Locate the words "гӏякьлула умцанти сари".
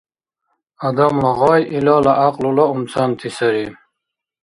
2.17-3.65